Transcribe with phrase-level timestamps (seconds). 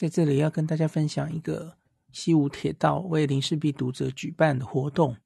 [0.00, 1.76] 在这里要跟大家分享一个
[2.10, 5.18] 西武铁道为林氏璧读者举办的活动，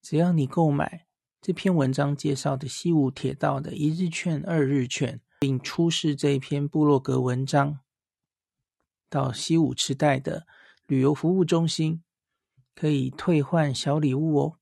[0.00, 1.04] 只要你购买
[1.42, 7.80] 这篇文章介绍的西武铁道的一日券、二日券，并出示这一篇部落格文章
[9.10, 10.46] 到西武池袋的
[10.86, 12.02] 旅游服务中心，
[12.74, 14.56] 可以退换小礼物哦，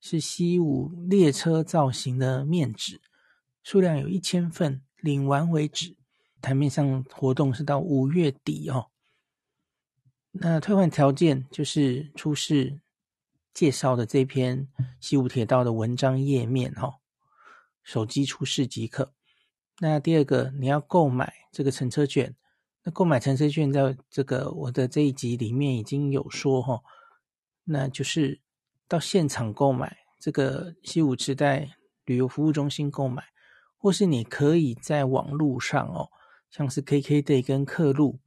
[0.00, 3.00] 是西武列车造型的面纸，
[3.64, 5.96] 数量有一千份，领完为止。
[6.40, 8.88] 台面上活动是到五月底哦。
[10.32, 12.80] 那退换条件就是出示
[13.52, 14.68] 介绍的这篇
[15.00, 16.96] 西武铁道的文章页面哦，
[17.82, 19.12] 手机出示即可。
[19.80, 22.36] 那第二个，你要购买这个乘车券。
[22.84, 26.82] 那购买乘车券，在这个我的这一集里面已经有说哈，
[27.64, 28.40] 那就是
[28.86, 33.24] 到现场购买这个西武池袋旅游服务中心购买，
[33.76, 36.10] 或是你可以在网络上哦。
[36.50, 38.20] 像是 KKD 跟客路，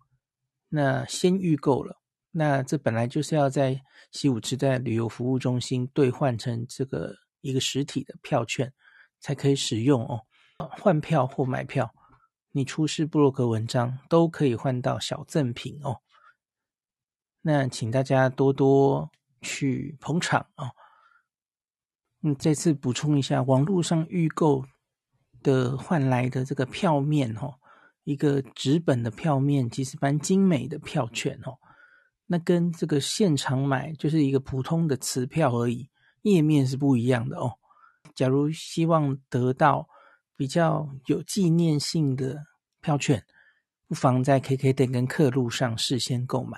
[0.70, 8.72] 那先预购了，那这本来就是要在西武池袋旅游服务中心兑换成这个一个实体的票券
[9.20, 10.22] 才可以使用哦。
[10.58, 11.92] 换票或买票，
[12.52, 16.02] 你出示布洛格文章都可以换到小赠品哦。
[17.42, 19.10] 那请大家多多
[19.42, 20.70] 去捧场哦。
[22.22, 24.64] 嗯，这次补充一下，网络上预购
[25.42, 27.56] 的换来的这个票面哦。
[28.04, 31.58] 一个纸本的票面，其实蛮精美的票券哦。
[32.26, 35.90] 那跟这个现场买就是一个普通的磁票而已，
[36.22, 37.54] 页面是不一样的哦。
[38.16, 39.88] 假如希望得到
[40.36, 42.46] 比较有纪念性的
[42.82, 43.24] 票券，
[43.88, 46.58] 不妨在 KK 店跟客路上事先购买，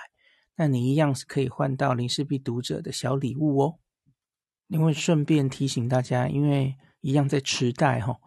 [0.56, 3.80] 那你一样是可以换到林氏璧读者的小礼物哦。
[4.68, 8.18] 另外顺便提醒大家，因为一样在池袋哈、哦。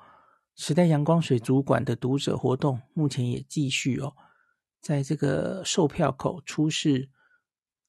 [0.57, 4.17] 池袋阳光水族馆的读者活动目前也继续哦，
[4.81, 7.11] 在这个售票口出示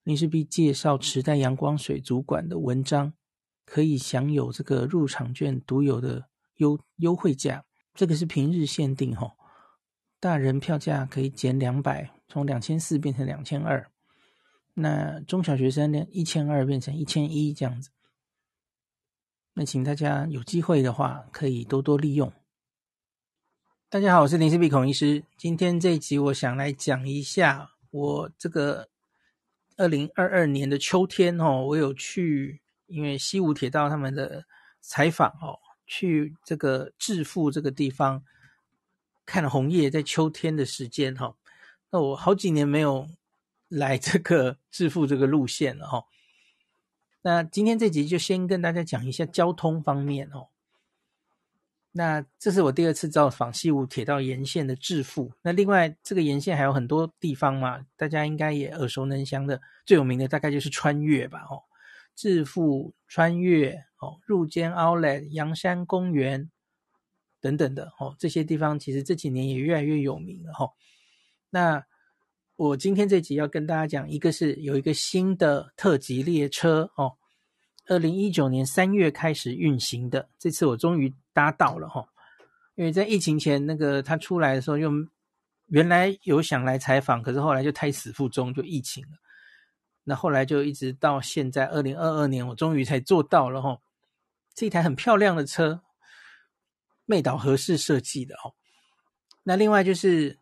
[0.03, 3.13] 林氏璧介绍池袋阳光水族馆的文章，
[3.65, 7.65] 可以享有这个入场券独有的优优惠价。
[7.93, 9.31] 这个是平日限定、哦，
[10.19, 13.89] 大人票价可以减两百，从两千四变成两千二。
[14.75, 17.89] 那中小学生呢，一千二变成一千一这样子。
[19.53, 22.31] 那请大家有机会的话，可以多多利用。
[23.89, 25.23] 大家好，我是林氏璧孔医师。
[25.37, 28.89] 今天这一集，我想来讲一下我这个
[29.77, 34.43] 二零二二年的秋天哦，我有去，因为西武铁道他们的
[34.81, 38.25] 采访哦，去这个致富这个地方
[39.25, 41.35] 看红叶，在秋天的时间哈、哦。
[41.91, 43.07] 那我好几年没有
[43.69, 46.03] 来这个致富这个路线了哈、哦。
[47.21, 50.49] 那今天这集就先跟大家讲一下交通方面哦。
[51.97, 55.33] 那这是我第二次造访西武铁道沿线的致富。
[55.41, 61.63] 那另外这个沿线还有很多地方嘛，大家应该也耳熟能详的，最有名的大概就是穿越吧，哦，
[62.15, 66.51] 致富穿越哦，入间 Outlet、阳山公园
[67.41, 70.69] 等等的哦，这些地方其实这几年也越来越有名了哈、哦。
[71.49, 71.83] 那
[72.57, 77.17] 我今天这集要跟大家讲，一个是有一个新的特急列车哦。
[77.89, 82.03] 二零一九年三月开始运行的，这次我终于搭到了哈，
[82.73, 84.91] 因为在疫情前那个他出来的时候，又
[85.67, 89.11] 原来有想来采访，可是后来就胎死腹中，就疫情了。
[90.03, 93.77] 那后来就一直到现在二零二二年，我终于才做到了哈，
[94.55, 95.83] 这台很漂亮的车，
[97.05, 98.55] 妹岛合世设计的哦。
[99.43, 100.39] 那另外就是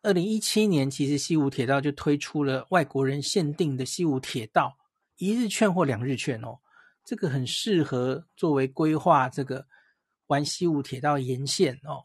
[0.00, 4.78] 二零一七年，其实西武铁道就推出了外国人限定的西武铁道
[5.18, 6.60] 一日券或两日券哦。
[7.04, 9.66] 这个很适合作为规划这个
[10.34, 12.02] 玩西武铁道沿线哦，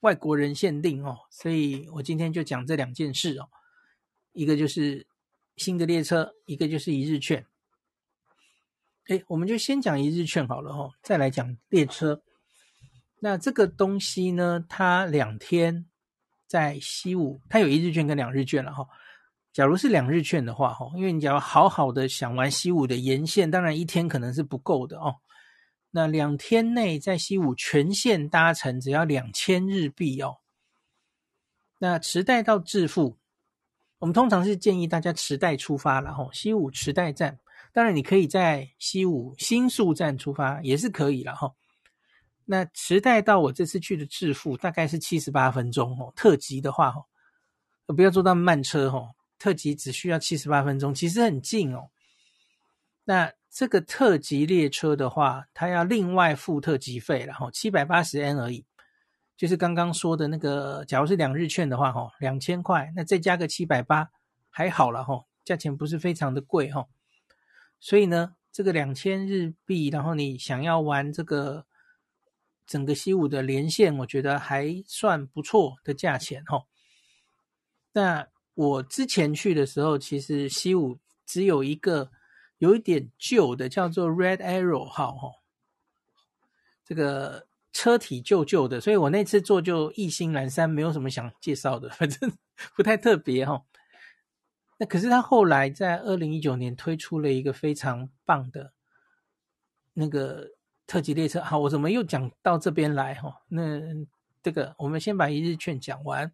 [0.00, 3.48] 外国人限定哦，所以我今天就讲这两件事哦，
[4.32, 5.06] 一个就是
[5.56, 7.46] 新的列车，一个就是一日券。
[9.06, 12.20] 诶，我们就先讲一日券好了哦，再来讲列车。
[13.20, 15.86] 那这个东西呢，它两天
[16.48, 18.88] 在西武，它有一日券跟两日券了哈。
[19.52, 25.14] 假如是两日券的话，哈，因为你假如好好的想玩西武的沿线，当然一天可能是不够的哦。
[25.90, 30.38] 那两天内在西武全线搭乘只要两千日币哦。
[31.78, 33.16] 那池袋到致富，
[33.98, 37.38] 我们通常是建议大家池袋出发了哈，西武池袋站。
[37.72, 41.54] 当然你可以在西武新宿站出发也是可以了哈。
[42.44, 49.14] 那池袋到我这次去的致富大概是七十八分钟哦，特急的话哦，不要坐到慢车哦。
[49.38, 51.90] 特急只需要七十八分钟，其实很近哦。
[53.04, 58.64] 那这个特级列车的话，它要另外付特级费，然后七百八十 N 而已。
[59.36, 64.10] 就是刚刚说的那个，假如是两日券的话，哈，两千块，那再加个七百八，
[64.50, 66.86] 还好了，哈，价钱不是非常的贵，哈。
[67.78, 71.64] 所以呢，这个两千日币，然后你想要玩这个
[72.66, 76.64] 整个西武的连线，我觉得还算不错的价钱，哈。
[77.92, 82.10] 那我之前去的时候，其实西武只有一个
[82.58, 85.30] 有一点旧的，叫做 Red Arrow 号，哈，
[86.84, 87.48] 这个。
[87.70, 92.32] 车体旧旧的，所以我那次坐就意兴阑珊，没有什么想介绍的， 反正
[92.74, 93.62] 不太特别哈。
[94.78, 98.72] 那可是他后来在二零一九年推出了一个非常棒的
[99.92, 100.48] 那个
[100.88, 101.40] 特级列车。
[101.40, 103.42] 好，我怎么又讲到这边来哈？
[103.48, 103.80] 那
[104.42, 106.32] 这个我们先把一日券讲完。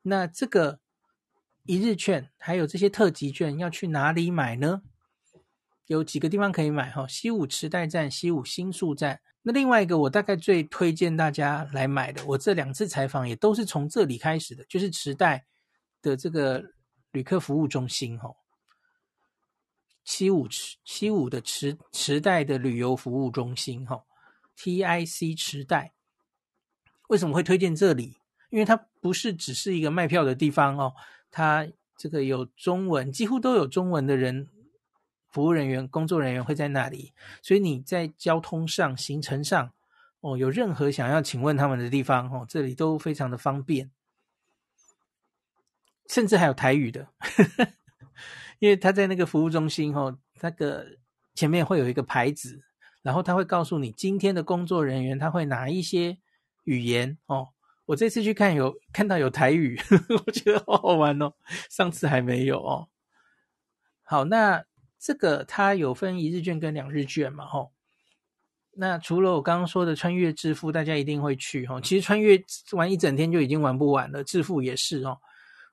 [0.00, 0.80] 那这个
[1.64, 4.82] 一日券还有这些特级券要去哪里买呢？
[5.86, 7.06] 有几个地方可以买哈？
[7.06, 9.20] 西武池袋站、西武新宿站。
[9.42, 15.44] 那另外一个，我大概最推荐大家来买的，我这两次采访也都是从这里开始的，就是池袋
[16.00, 16.62] 的这个
[17.10, 18.36] 旅客服务中心，吼，
[20.04, 24.04] 西武池西武的池池袋的旅游服务中心，吼
[24.56, 25.92] ，TIC 池袋。
[27.08, 28.16] 为什么会推荐这里？
[28.50, 30.94] 因为它不是只是一个卖票的地方哦，
[31.32, 34.48] 它这个有中文，几乎都有中文的人。
[35.32, 39.72] 服务人员、工作人员会在那里，所以你在交通上、行程上，
[40.20, 43.90] 哦，有任何想要请问他们的地方，哦，这里都非常的方便，
[46.06, 47.68] 甚至还有台语的，呵呵，
[48.58, 50.98] 因为他在那个服务中心，哦，那个
[51.34, 52.62] 前面会有一个牌子，
[53.00, 56.18] 然后他会告诉你今天的工作人员他会哪一些
[56.64, 57.48] 语言，哦，
[57.92, 59.78] 我这次去看有看到有台语，
[60.26, 61.34] 我觉得好好玩哦，
[61.70, 62.88] 上次还没有哦。
[64.02, 64.64] 好，那。
[65.04, 67.72] 这个它有分一日券跟两日券嘛，吼。
[68.76, 71.80] 那除了我刚刚说的穿越致富，大家一定会去，吼。
[71.80, 72.40] 其实穿越
[72.70, 75.18] 玩一整天就已经玩不完了，致富也是哦。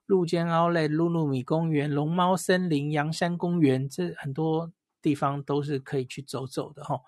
[0.07, 7.03] 露尖奥莱、露露米公园、龙猫森林、阳山公园，这很多地方都是可以去走走的，吼。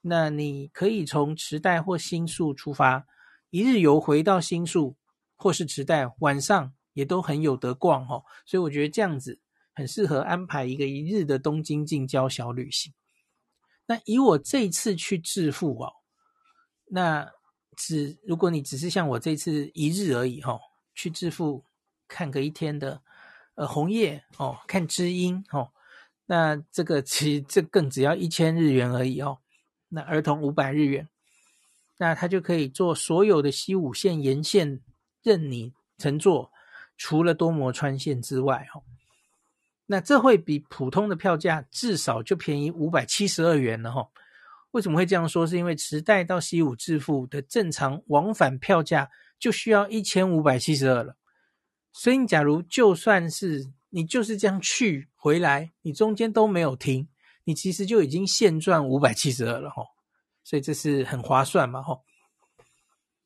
[0.00, 3.06] 那你可以从池袋或新宿出发，
[3.54, 4.96] 一日游回到新宿
[5.36, 8.24] 或是池袋，晚上也都很有得逛，吼。
[8.44, 9.40] 所以我觉得这样子。
[9.76, 12.94] 很适合安排一个一日的东京近郊小旅行。
[13.86, 15.92] 那以我这次去致富哦，
[16.86, 17.28] 那
[17.76, 20.60] 只如果你只是像我这次一日而已哈、哦，
[20.94, 21.64] 去致富
[22.06, 23.02] 看个一天的
[23.56, 25.72] 呃红叶哦，看知音哦，
[26.26, 29.38] 那这个其这更只要一千日元而已哦。
[29.88, 31.08] 那儿童五百日元，
[31.98, 34.80] 那他就可以做所有的西武线沿线
[35.22, 36.50] 任你乘坐，
[36.96, 38.82] 除了多摩川线之外哦。
[39.86, 44.08] 那这会比普通的票价至少就便宜五百七十二元了哈。
[44.70, 45.46] 为什么会这样说？
[45.46, 51.16] 是因为池袋到西武致富的正常往返票价就需要一千五百七十二了。
[51.92, 57.06] 所以假如就算是你就是这样去回来，你中间都没有停，
[57.44, 59.84] 你其实就已经现赚五百七十二了哈。
[60.44, 62.04] 所以这是很划算嘛吼。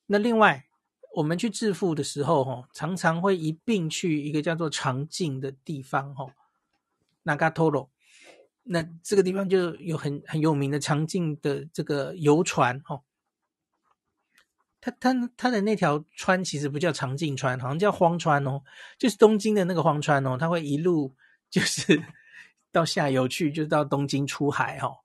[0.06, 0.64] 那另外
[1.16, 6.32] 我们去致富的时候吼，常常会一并去一个叫做长径的地方吼。
[7.24, 7.88] Nagatoro，
[8.62, 13.02] 那这个地方就有很很有名的长径的这个游船哦。
[14.80, 18.62] 它它它的那条川其实不叫长径川，好像叫荒川哦，
[18.96, 20.38] 就是东京的那个荒川哦。
[20.38, 21.14] 它会一路
[21.50, 22.02] 就是
[22.70, 24.98] 到下游去，就是到东京出海哦。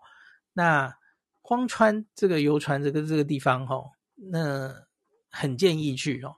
[0.54, 0.96] 那
[1.44, 4.88] 荒川这个游船这个这个地方哦，那
[5.30, 6.38] 很建议去哦。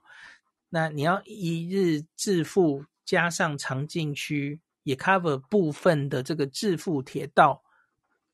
[0.68, 4.60] 那你要一日致富加上长径区。
[4.86, 7.64] 也 cover 部分的这个致富铁道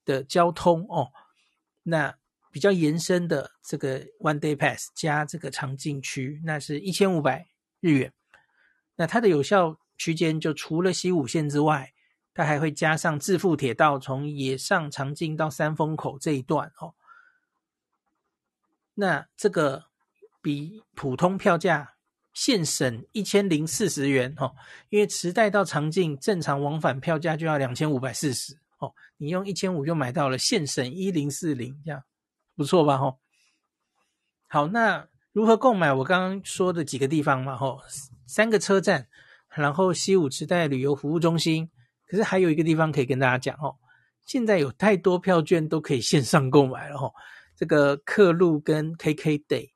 [0.04, 1.10] 的交通哦，
[1.84, 2.14] 那
[2.50, 7.48] 比较延伸的这个 one day pass 加这个长径区，那是一千五百
[7.80, 8.12] 日元。
[8.96, 11.94] 那它的有效区间就除了西武线之外，
[12.34, 16.94] 它还会加上致富铁道从野上长径到三峰口这一段哦。
[18.94, 19.84] 那这个
[20.40, 21.90] 比普通票价。
[22.34, 24.54] 现省一千零四十元哦，
[24.88, 32.02] 因为池袋到长径正常往返票价就要两千五百四十哦，你用一千五就买到了，现省一零四零，这样
[32.56, 32.96] 不错吧？
[32.96, 33.20] 吼，
[34.48, 35.92] 好，那如何购买？
[35.92, 37.82] 我刚刚说的几个地方嘛，吼，
[38.26, 39.08] 三个车站，
[39.50, 41.70] 然后西武池袋旅游服务中心，
[42.12, 43.74] 可是还有一个地方可以跟大家讲哦，
[44.26, 47.10] 现在有太多票券都可以线上购买了吼，
[47.56, 49.70] 这个客路跟 KKday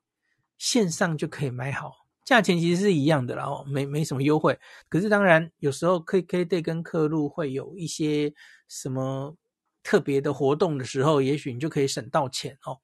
[0.59, 1.91] 线上就可以买好。
[2.23, 4.55] 价钱其实是一样的啦，哦，没没什么优惠。
[4.87, 8.31] 可是当然，有时候 KKday 跟客路会有一些
[8.67, 9.35] 什么
[9.81, 12.77] 特别的活动的时候，也许你就可以省到钱哦。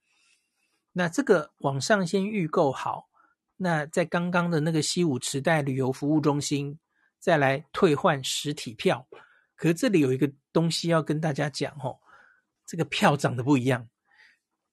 [0.93, 3.07] 那这个网上先预购好，
[3.57, 6.79] 那在刚刚的那个西武池袋旅游服务中心
[7.19, 9.07] 再来退换实体票。
[9.63, 11.97] 可是这里有一个东西要跟大家讲哦，
[12.65, 13.87] 这个票长得不一样。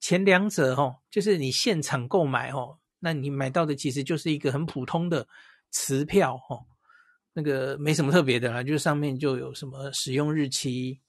[0.01, 5.29] 前两者哦，就是你现场购买哦，那你买到的其实就是一个很普通的
[5.71, 6.67] 磁票哦，
[7.33, 11.01] 那个没什么特别的啦，就是上面就有什么使用日期，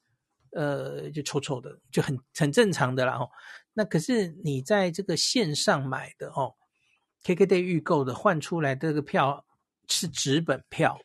[0.52, 3.28] 呃，就丑丑的，就很很正常的啦哦。
[3.74, 6.54] 那可是你在这个线上买的哦
[7.24, 9.44] ，KKday 预购的换出来的这个票
[9.88, 11.00] 是纸本票，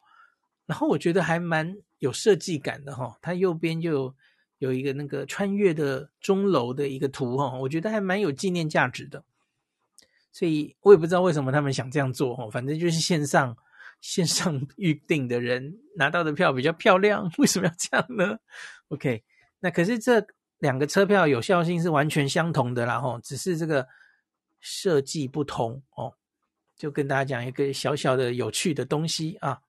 [0.66, 3.90] 然后我觉得还蛮有设计感的哈、哦，它右边就
[4.58, 4.72] 有。
[4.72, 9.22] 一个那个穿越的钟楼的一个图哈，我觉得还蛮有纪念价值的，
[10.32, 13.54] 所以我也不知道为什么他们想这样做哈，反正就是线上
[14.00, 18.38] 线上 预定的人拿到的票比较漂亮，为什么要这样呢
[18.88, 19.22] ？OK，
[19.60, 20.26] 那可是这
[20.58, 23.86] 两个车票有效性是完全相同的啦哈，只是这个
[24.60, 26.14] 设计不同哦，
[26.76, 29.60] 就跟大家讲一个小小的有趣的东西啊，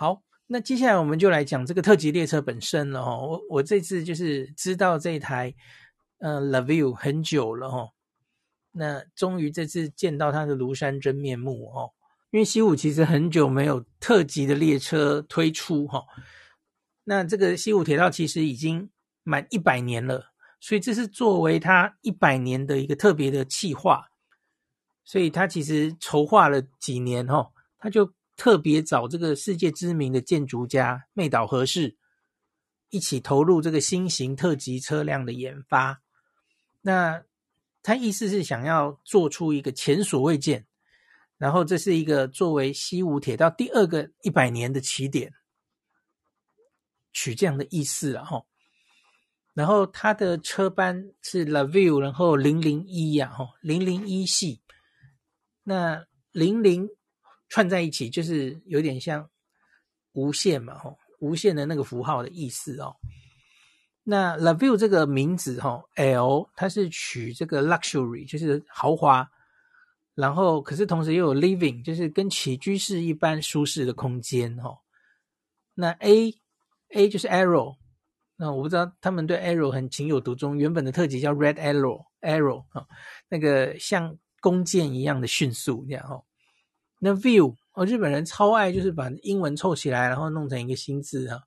[0.00, 0.22] 好。
[0.46, 3.18] 那接下来我们就来讲这个特级列车本身了哈。
[3.18, 5.54] 我我这次就是知道这台
[6.20, 7.90] 呃 La Vue 很久了哈。
[8.72, 11.92] 那终于这次见到它的庐山真面目哦。
[12.30, 16.02] 因为西武其实很久没有特级的列车推出哈。
[17.04, 18.88] 那这个西武铁道其实已经
[19.22, 24.06] 满一百年了，所以这是作为它一百年的一个特别的企划。
[25.04, 28.14] 所以它其实筹划了几年哈，它就。
[28.40, 31.98] 特别找这个世界知名的建筑家妹岛和世
[32.88, 36.00] 一起投入这个新型特级车辆的研发。
[36.80, 37.22] 那
[37.82, 40.66] 他意思是想要做出一个前所未见，
[41.36, 45.34] 然后这是一个作为西武铁道第二个一百年的起点，
[47.12, 48.46] 取这样的意思了哈。
[49.52, 54.62] 然后他的车班是 La Vue，然后零零一呀哈，零零一系，
[55.62, 56.88] 那零零。
[57.50, 59.28] 串在一起就是有点像
[60.12, 62.96] 无限嘛，吼，无限的那个符号的意思哦。
[64.02, 69.30] 那 La Vue 这个名字，吼，L 它是取这个 luxury，就是豪华，
[70.14, 74.78] 然后可是同时又有 living，就是跟起居室一般舒适的空间，吼。
[75.74, 76.32] 那 A
[76.94, 77.76] A 就是 arrow，
[78.36, 82.86] 那我不知道他们对 arrow 很情有独钟，原本的特辑叫 red arrow arrow 啊，
[83.28, 86.24] 那个像弓箭一样的迅速这样，吼。
[87.00, 91.42] 那 view 哦，日本人超爱，就是把英文凑起来，然后弄成一个新字哈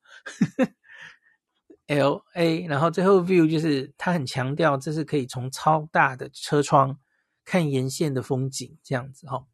[1.88, 7.00] ，L A，然后最后 view 就是他很强调，这是可以从超大的车窗
[7.46, 9.46] 看沿线的风景这样子哈。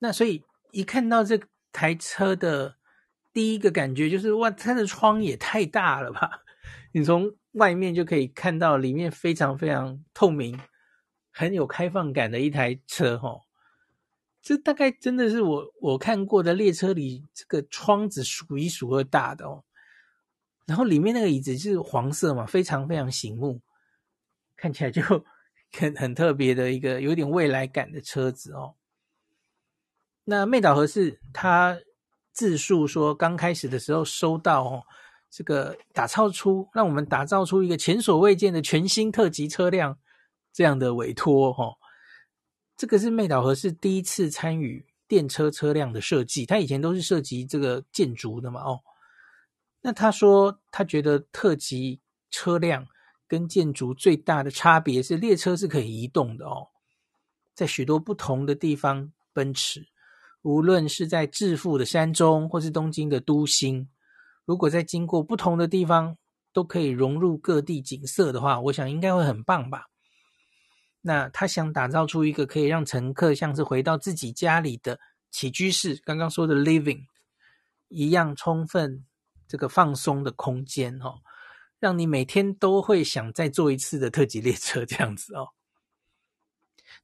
[0.00, 1.40] 那所以一看到这
[1.72, 2.76] 台车的
[3.32, 6.42] 第一个感觉就是哇，它的窗也太大了吧！
[6.92, 10.58] 你从外面就可以看到里面非常非常透明，
[11.30, 13.42] 很有开放感的一台车哈。
[14.42, 19.62] 这大概真的是我我看过的列车里这个窗子数一数二大的哦，
[20.66, 23.60] 然后里面那个椅子是黄色嘛，非常非常醒目，
[24.56, 25.02] 看起来就
[25.72, 28.74] 很很特别的一个有点未来感的车子哦。
[30.24, 31.78] 那妹岛和世他
[32.32, 34.82] 自述说，刚开始的时候收到哦
[35.28, 39.98] 这个打造出让我们打造出一个前所未见的全新特级车辆
[40.52, 41.76] 这样的委托哦。
[42.80, 48.80] 这个是妹岛和是第一次参与电车车辆的设计，他以前都是设计这个建筑的嘛，哦，
[49.82, 52.86] 那他说他觉得特急车辆
[53.28, 56.68] 跟建筑最大的差别是列车是可以移动的哦，
[57.54, 59.86] 在许多不同的地方奔驰，
[60.40, 63.90] 无论是在致富的山中或是东京的都心，
[64.46, 66.16] 如果在经过不同的地方
[66.50, 69.89] 都可以融入各地景色的话，我想应该会很棒吧。
[71.02, 77.06] 那他想打造出一个可以让乘客像是回到自己家里的起居室，刚刚说的 living
[77.88, 79.04] 一样充分
[79.48, 81.22] 这个放松的空间哦，
[81.78, 85.48] 让你每天都会想再坐一次的特级列车这样子哦。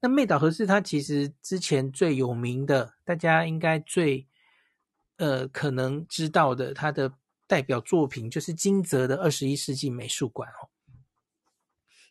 [0.01, 4.27] 那妹岛和世他其实之前最有名的，大家应该最
[5.17, 7.15] 呃可能知道的，他的
[7.47, 10.69] 代表作品就是金泽的二十一世纪美术馆哦。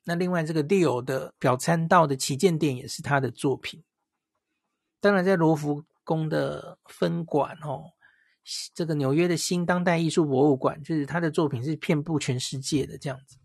[0.07, 3.83] 那另外这个 Leo 的表参道的旗舰店也是他的作品，
[4.99, 7.91] 当然在罗浮宫的分馆哦，
[8.75, 13.37] 这个纽约的新当代艺术博物馆，就是他的作品是遍布全世界的这样子。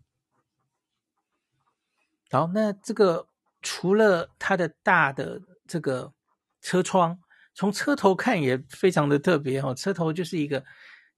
[2.29, 3.27] 好，那这个
[3.63, 6.13] 除了它的大的这个
[6.61, 7.19] 车窗，
[7.55, 10.63] 从车头看也非常的特别哦，车头就是一个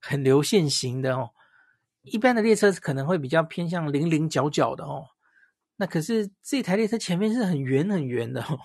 [0.00, 1.30] 很流线型的哦，
[2.02, 5.10] 一般的列车可能会比较偏向棱棱角角的哦。
[5.76, 8.60] 那可是这台列车前面是很圆很圆的哦，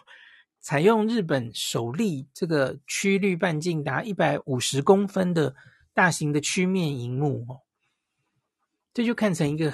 [0.59, 5.55] 采用日本首例这个曲率半径达一百五十公分的
[5.93, 7.61] 大型的曲面荧幕哦，
[8.93, 9.73] 这就看成一个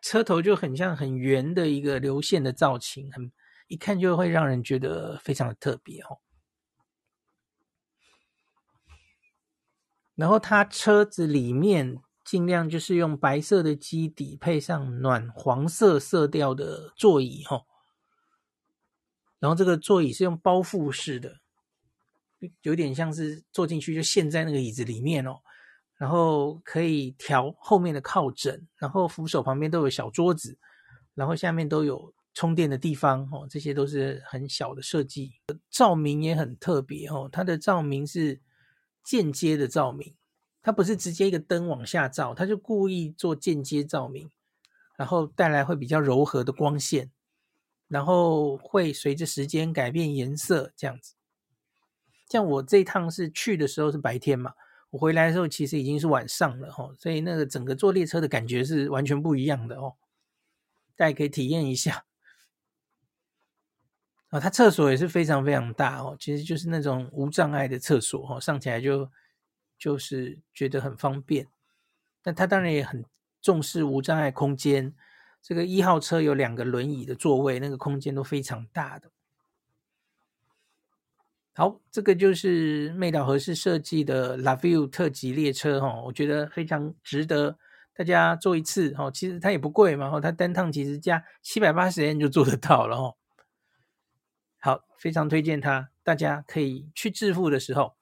[0.00, 3.30] 车头就很像很圆的一个流线的造型，很
[3.68, 6.20] 一看就会让人觉得非常的特别哦。
[10.14, 11.98] 然后它车子里面
[12.30, 17.62] 尽量就是用白色的基底，配上暖黄色色调的座椅哈。
[19.40, 21.40] 然后这个座椅是用包覆式的，
[22.62, 25.40] 有点像是坐进去就陷在那个椅子里面哦。
[25.96, 30.56] 然后可以调后面的靠枕，然后扶手旁边都有小桌子，
[31.16, 33.44] 然后下面都有充电的地方哦。
[33.50, 35.32] 这些都是很小的设计。
[35.68, 38.40] 照明也很特别哦，它的照明是。
[39.02, 40.14] 间接的照明，
[40.62, 44.30] 它不是直接一个灯往下照，它就故意做间接照明，
[44.96, 47.10] 然后带来会比较柔和的光线，
[47.88, 51.14] 然后会随着时间改变颜色，这样子。
[52.28, 54.54] 像我这趟是去的时候是白天嘛，
[54.90, 59.94] 我回来的时候其实已经是晚上了哈，所以那个整个坐列车的感觉是完全不一样的哦，
[60.94, 62.04] 大家可以体验一下。
[64.28, 69.10] 啊，它厕所也是非常非常大哦，其实就是那种无障碍的厕所哦，上起来就
[69.80, 71.48] 就是觉得很方便。
[72.22, 73.04] 但它当然也很
[73.40, 74.94] 重视无障碍空间。
[75.42, 79.10] 这个一号车有两个轮椅的座位，那个空间都非常大的。
[81.54, 87.58] 好，这个就是魅岛和世设计的 La Vue 特级列车哈，我觉得非常值得
[87.94, 89.10] 大家坐一次哈。
[89.10, 93.16] 其实它也不贵嘛，哦它单趟其实加七百八十元就坐得到了哈。
[94.60, 97.94] 好，非常推荐它，大家可以去致富的时候，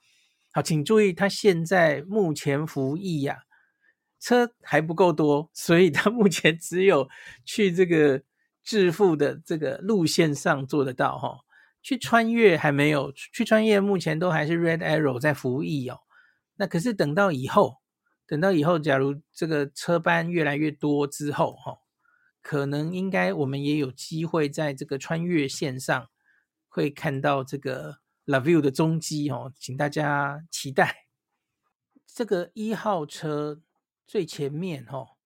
[0.53, 3.45] 好，请注意，它现在目前服役呀、
[4.19, 7.09] 车还不够多，所以它目前只有
[7.45, 8.23] 去这个
[8.65, 11.41] 致富的这个路线上做得到哈，
[11.83, 16.01] 去穿越还没有，去穿越目前都还是 Red Arrow 在服役哦，
[16.57, 17.77] 那可是等到以后，
[18.27, 21.79] 等到以后，假如这个车班越来越多之后哈，
[22.43, 26.09] 可能应该我们也有机会在这个穿越线上。
[26.71, 27.97] 会看到这个
[28.29, 31.07] La Vue 的踪迹哦，请大家期待。
[32.07, 33.63] 这个一号车
[34.07, 35.17] 最前面哦，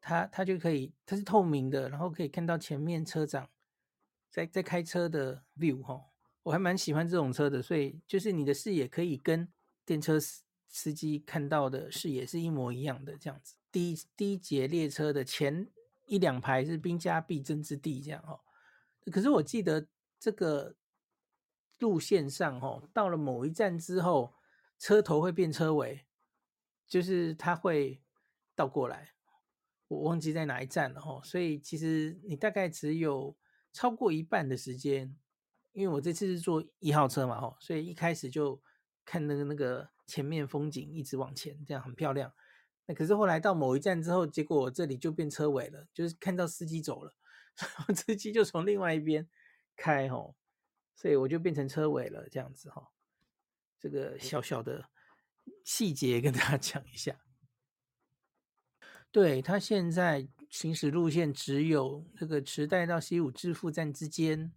[0.00, 3.50] 它它就可以，它是透明的，然后可以看到前面车长
[4.30, 6.06] 在在开车的 view 哦，
[6.44, 9.46] 我还蛮喜欢这种车的，所以就是你的视野可以跟
[9.84, 13.56] 电车司司机看到的视野是一模一样的这样子。
[13.70, 15.68] 第一第一节列车的前
[16.06, 18.40] 一两排是兵家必争之地，这样哦。
[19.12, 19.86] 可是我记得
[20.18, 20.74] 这个。
[21.78, 24.34] 路线上，哦，到了某一站之后，
[24.78, 26.06] 车头会变车尾，
[26.86, 28.02] 就是它会
[28.54, 29.14] 倒过来。
[29.88, 33.36] 我忘记在哪一站了，哦，所以其实你大概只有
[33.72, 35.16] 超过一半的时间，
[35.72, 38.60] 因为我这次是坐一号车嘛，哦，所以一开始就
[39.04, 42.32] 看那个那个前面风景一直往前，这样很漂亮。
[42.86, 47.14] 那可是后来到某一站之后，结果我这里就变车尾了，就是看到司机走了，
[47.94, 49.28] 司机就从另外一边
[49.76, 50.34] 开，哦。
[51.00, 52.90] 所以我就变成车尾了，这样子哈。
[53.78, 54.90] 这个小小的
[55.64, 57.16] 细节跟大家 讲一下。
[59.12, 64.52] 对，它现在行驶路线只有这个池袋到西武致富站之间，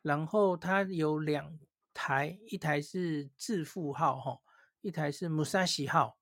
[0.00, 1.58] 然后它有两
[1.92, 4.40] 台，一台是致富号哈，
[4.80, 6.20] 一台是 Musashi 号。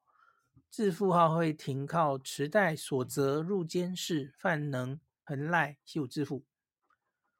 [0.70, 6.42] 致富号会停靠池袋、所泽、入间市、饭能、横濑、西武致富。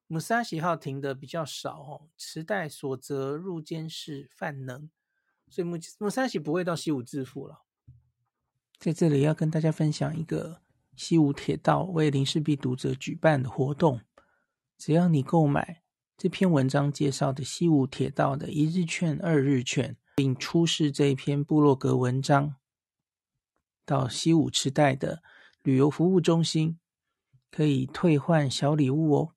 [0.07, 4.91] 姆沙喜号停的比较少哦，池袋、所泽、入间市、饭能，
[5.49, 7.63] 所以姆姆沙喜不会到西武置富了。
[8.79, 10.61] 在这里要跟大家分享一个
[10.95, 14.03] 西武铁道为林氏璧读者举办的活动，
[14.77, 15.83] 只要你购买
[16.19, 22.57] 这篇文章介绍的西武铁道的一日券、二日券，并出示这一篇部落格文章，
[23.87, 25.23] 到西武池袋的
[25.63, 26.79] 旅游服务中心，
[27.51, 29.34] 可以退换小礼物哦。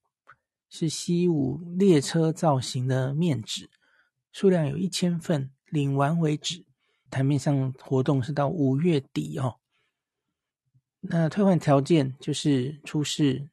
[0.70, 3.70] 是西武列车造型的面纸，
[4.32, 6.66] 数量有一千份，领完为止。
[7.10, 9.60] 台面上活动是到五月底哦。
[11.00, 13.50] 那退换条件就是出示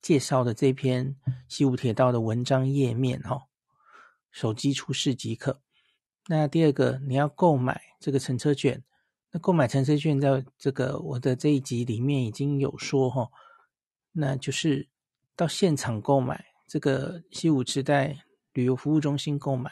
[0.00, 1.16] 介绍的这篇
[1.48, 3.48] 西武铁道的文章页面哦，
[4.30, 5.60] 手机出示即可。
[6.28, 8.84] 那第二个，你要购买这个乘车券，
[9.32, 13.30] 那购买乘车券在这个我的这一集里面已经有说哈，
[14.12, 14.88] 那就是。
[15.36, 18.16] 到现场购买这个西武池袋
[18.52, 19.70] 旅游服务中心购买，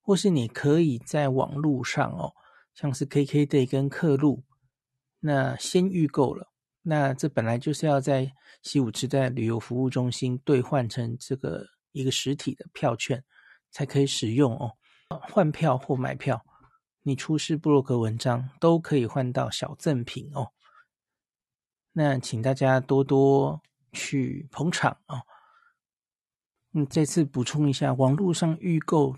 [0.00, 2.32] 或是你可以在网络上哦，
[2.74, 4.42] 像是 KKday 跟客路，
[5.20, 6.48] 那先预购了，
[6.80, 13.22] 那这本来就是要在西武池袋旅游服务中心兑换成这个一个实体的票券
[13.70, 14.72] 才可以使用哦。
[15.28, 16.42] 换票或买票，
[17.02, 20.52] 你出示部落格文章都可以换到小赠品哦。
[21.92, 23.60] 那请大家多多
[23.92, 25.22] 去捧场哦。
[26.74, 29.14] 嗯，这次补充一下，网络上预购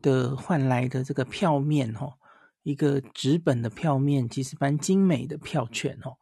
[0.00, 2.14] 的换来的这个票面哦，
[2.62, 6.16] 一个纸本的票面，其实蛮精美的票券哦。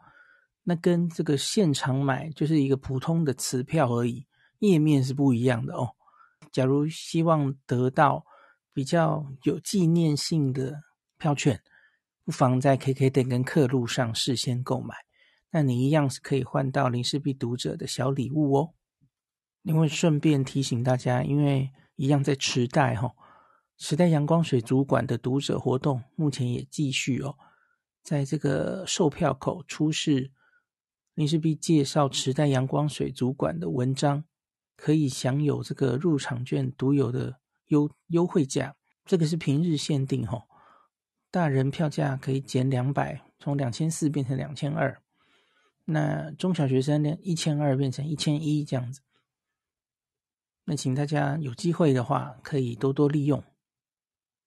[0.64, 4.26] 那跟这个现场买就是一个普通的磁票而已，
[4.58, 5.94] 页面是不一样的哦。
[6.50, 8.24] 假如希望得到
[8.72, 10.82] 比较有纪念性的
[11.18, 11.62] 票券，
[12.24, 14.94] 不妨在 KK 店跟客路上事先购买，
[15.50, 18.74] 那你一样是可以换到林氏璧读者的小礼物哦。
[19.62, 23.12] 另外顺便提醒大家，因为一样在池袋哈，
[23.76, 27.36] 池袋阳光水族馆的读者活动目前也继续哦，
[28.02, 30.32] 在这个售票口出示。
[31.14, 34.22] 林氏璧介绍池袋阳光水族馆的文章，
[34.76, 38.76] 可以享有这个入场券独有的优优惠价。
[39.04, 40.44] 这个是平日限定吼，
[41.30, 45.02] 大人票价可以减两百，从两千四变成两千二。
[45.90, 49.00] 那中小学生呢，一千二变成一千一这样子。
[50.64, 53.42] 那请大家有机会的话，可以多多利用。